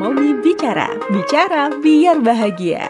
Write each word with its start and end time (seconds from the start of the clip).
Momi 0.00 0.32
Bicara, 0.40 0.96
bicara 1.12 1.68
biar 1.76 2.24
bahagia. 2.24 2.88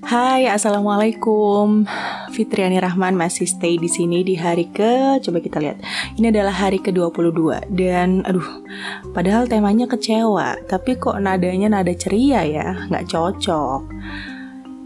Hai, 0.00 0.48
assalamualaikum. 0.48 1.84
Fitriani 2.32 2.80
Rahman 2.80 3.20
masih 3.20 3.44
stay 3.44 3.76
di 3.76 3.84
sini 3.92 4.24
di 4.24 4.32
hari 4.32 4.64
ke, 4.72 5.20
coba 5.20 5.44
kita 5.44 5.60
lihat. 5.60 5.76
Ini 6.16 6.32
adalah 6.32 6.56
hari 6.56 6.80
ke-22 6.80 7.68
dan 7.68 8.24
aduh, 8.24 8.64
padahal 9.12 9.44
temanya 9.44 9.84
kecewa, 9.84 10.56
tapi 10.72 10.96
kok 10.96 11.20
nadanya 11.20 11.68
nada 11.68 11.92
ceria 11.92 12.48
ya, 12.48 12.88
nggak 12.88 13.12
cocok. 13.12 13.92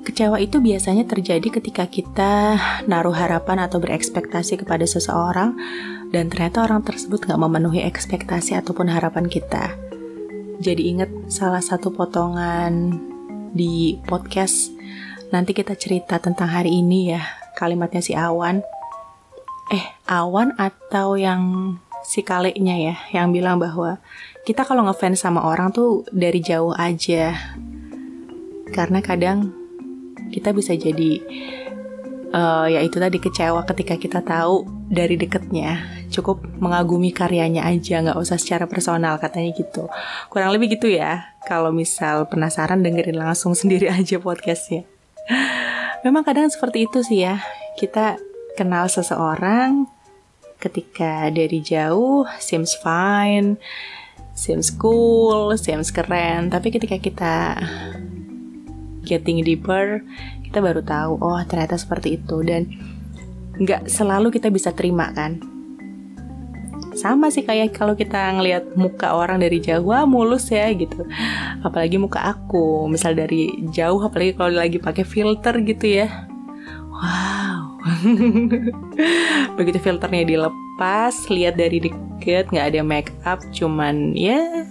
Kecewa 0.04 0.36
itu 0.36 0.60
biasanya 0.60 1.08
terjadi 1.08 1.48
ketika 1.48 1.88
kita 1.88 2.60
naruh 2.84 3.16
harapan 3.16 3.64
atau 3.64 3.80
berekspektasi 3.80 4.60
kepada 4.60 4.84
seseorang 4.84 5.56
dan 6.12 6.28
ternyata 6.28 6.60
orang 6.62 6.84
tersebut 6.84 7.24
nggak 7.24 7.40
memenuhi 7.40 7.80
ekspektasi 7.88 8.54
ataupun 8.60 8.92
harapan 8.92 9.26
kita. 9.26 9.72
Jadi 10.60 10.92
ingat 10.92 11.10
salah 11.32 11.64
satu 11.64 11.88
potongan 11.90 13.00
di 13.56 13.96
podcast 14.04 14.74
Nanti 15.34 15.50
kita 15.50 15.74
cerita 15.74 16.22
tentang 16.22 16.46
hari 16.46 16.78
ini 16.78 17.10
ya. 17.10 17.18
Kalimatnya 17.58 17.98
si 17.98 18.14
Awan. 18.14 18.62
Eh, 19.66 19.82
Awan 20.06 20.54
atau 20.54 21.18
yang 21.18 21.74
si 22.06 22.22
kaleknya 22.22 22.78
ya, 22.78 22.94
yang 23.10 23.34
bilang 23.34 23.58
bahwa 23.58 23.98
kita 24.46 24.62
kalau 24.62 24.86
ngefans 24.86 25.26
sama 25.26 25.42
orang 25.42 25.74
tuh 25.74 26.06
dari 26.14 26.38
jauh 26.38 26.70
aja. 26.78 27.34
Karena 28.70 29.02
kadang 29.02 29.50
kita 30.34 30.50
bisa 30.50 30.74
jadi 30.74 31.22
uh, 32.34 32.66
ya 32.66 32.82
itu 32.82 32.98
tadi 32.98 33.22
kecewa 33.22 33.62
ketika 33.62 33.94
kita 33.94 34.20
tahu 34.26 34.66
dari 34.90 35.14
deketnya. 35.14 35.86
Cukup 36.10 36.42
mengagumi 36.58 37.14
karyanya 37.14 37.66
aja 37.66 38.02
nggak 38.02 38.18
usah 38.18 38.38
secara 38.38 38.66
personal 38.66 39.22
katanya 39.22 39.54
gitu. 39.54 39.86
Kurang 40.26 40.50
lebih 40.50 40.74
gitu 40.74 40.90
ya 40.90 41.30
kalau 41.46 41.70
misal 41.70 42.26
penasaran 42.26 42.82
dengerin 42.82 43.22
langsung 43.22 43.54
sendiri 43.60 43.86
aja 43.86 44.18
podcastnya. 44.18 44.82
Memang 46.02 46.26
kadang 46.26 46.50
seperti 46.50 46.90
itu 46.90 47.00
sih 47.06 47.22
ya. 47.24 47.40
Kita 47.78 48.18
kenal 48.58 48.90
seseorang 48.90 49.88
ketika 50.60 51.28
dari 51.32 51.60
jauh 51.60 52.24
seems 52.38 52.76
fine, 52.78 53.56
seems 54.36 54.70
cool, 54.70 55.56
seems 55.58 55.90
keren, 55.90 56.52
tapi 56.52 56.70
ketika 56.70 56.96
kita 57.00 57.36
getting 59.04 59.44
deeper, 59.44 60.02
kita 60.48 60.58
baru 60.64 60.80
tahu 60.80 61.20
oh 61.20 61.40
ternyata 61.46 61.76
seperti 61.76 62.16
itu. 62.18 62.40
Dan 62.42 62.68
nggak 63.60 63.86
selalu 63.86 64.34
kita 64.34 64.50
bisa 64.50 64.72
terima 64.72 65.12
kan? 65.12 65.38
Sama 66.94 67.26
sih 67.28 67.42
kayak 67.42 67.74
kalau 67.74 67.98
kita 67.98 68.16
ngelihat 68.38 68.78
muka 68.78 69.18
orang 69.18 69.42
dari 69.42 69.58
jauh 69.58 69.90
wah 69.90 70.06
mulus 70.06 70.48
ya 70.50 70.70
gitu. 70.72 71.04
Apalagi 71.62 71.98
muka 71.98 72.22
aku 72.22 72.86
misal 72.86 73.18
dari 73.18 73.50
jauh 73.74 73.98
apalagi 73.98 74.34
kalau 74.38 74.54
lagi 74.54 74.78
pakai 74.78 75.02
filter 75.02 75.58
gitu 75.62 76.02
ya. 76.02 76.08
Wow. 76.94 77.82
Begitu 79.58 79.78
filternya 79.82 80.24
dilepas 80.24 81.28
lihat 81.28 81.58
dari 81.58 81.82
deket 81.82 82.48
nggak 82.54 82.66
ada 82.72 82.80
make 82.80 83.12
up 83.26 83.42
cuman 83.52 84.14
ya 84.14 84.64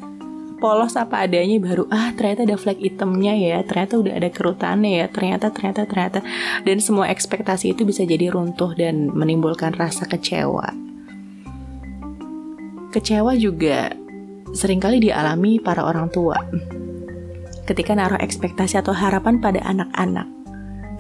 polos 0.64 0.96
apa 0.96 1.28
adanya 1.28 1.60
baru 1.60 1.92
ah 1.92 2.16
ternyata 2.16 2.48
ada 2.48 2.56
flek 2.56 2.80
hitamnya 2.80 3.36
ya 3.36 3.60
ternyata 3.68 4.00
udah 4.00 4.16
ada 4.16 4.32
kerutannya 4.32 5.04
ya 5.04 5.12
ternyata 5.12 5.52
ternyata 5.52 5.84
ternyata 5.84 6.20
dan 6.64 6.80
semua 6.80 7.12
ekspektasi 7.12 7.76
itu 7.76 7.84
bisa 7.84 8.08
jadi 8.08 8.32
runtuh 8.32 8.72
dan 8.72 9.12
menimbulkan 9.12 9.76
rasa 9.76 10.08
kecewa 10.08 10.72
Kecewa 12.94 13.34
juga 13.36 13.92
sering 14.56 14.80
kali 14.80 15.04
dialami 15.04 15.60
para 15.60 15.84
orang 15.84 16.08
tua 16.08 16.40
ketika 17.68 17.92
naruh 17.92 18.22
ekspektasi 18.24 18.80
atau 18.80 18.96
harapan 18.96 19.44
pada 19.44 19.60
anak-anak 19.68 20.32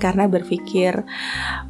karena 0.01 0.27
berpikir 0.27 1.07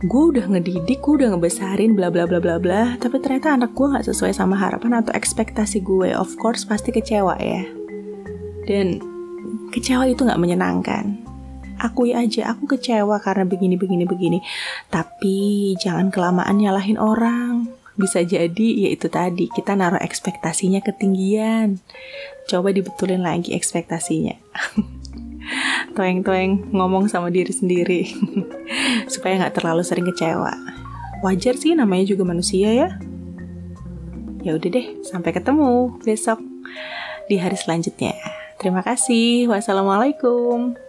gue 0.02 0.24
udah 0.34 0.50
ngedidik, 0.50 1.06
gue 1.06 1.22
udah 1.22 1.38
ngebesarin 1.38 1.94
bla 1.94 2.10
bla 2.10 2.26
bla 2.26 2.42
bla 2.42 2.58
bla, 2.58 2.98
tapi 2.98 3.22
ternyata 3.22 3.54
anak 3.54 3.78
gue 3.78 3.86
nggak 3.86 4.10
sesuai 4.10 4.34
sama 4.34 4.58
harapan 4.58 5.06
atau 5.06 5.14
ekspektasi 5.14 5.86
gue. 5.86 6.18
Of 6.18 6.34
course 6.42 6.66
pasti 6.66 6.90
kecewa 6.90 7.38
ya. 7.38 7.83
Dan 8.64 9.04
kecewa 9.74 10.08
itu 10.08 10.24
nggak 10.24 10.40
menyenangkan. 10.40 11.20
Akui 11.82 12.16
aja 12.16 12.54
aku 12.56 12.78
kecewa 12.78 13.20
karena 13.20 13.44
begini 13.44 13.76
begini 13.76 14.06
begini. 14.08 14.40
Tapi 14.88 15.74
jangan 15.76 16.14
kelamaan 16.14 16.62
nyalahin 16.62 16.96
orang. 16.96 17.68
Bisa 17.94 18.26
jadi 18.26 18.88
ya 18.88 18.90
itu 18.90 19.06
tadi 19.12 19.52
kita 19.52 19.76
naruh 19.76 20.00
ekspektasinya 20.00 20.80
ketinggian. 20.80 21.84
Coba 22.48 22.72
dibetulin 22.72 23.22
lagi 23.22 23.54
ekspektasinya. 23.54 24.40
Toeng-toeng 25.98 26.72
ngomong 26.72 27.12
sama 27.12 27.30
diri 27.30 27.52
sendiri. 27.52 28.02
Supaya 29.14 29.44
nggak 29.44 29.60
terlalu 29.60 29.84
sering 29.84 30.08
kecewa. 30.08 30.56
Wajar 31.22 31.60
sih 31.60 31.76
namanya 31.76 32.08
juga 32.08 32.24
manusia 32.24 32.72
ya. 32.72 32.90
Ya 34.44 34.56
udah 34.56 34.70
deh 34.72 34.88
sampai 35.04 35.32
ketemu 35.32 36.00
besok 36.04 36.40
di 37.32 37.40
hari 37.40 37.56
selanjutnya 37.56 38.43
terima 38.64 38.80
kasih. 38.80 39.52
Wassalamualaikum 39.52 40.80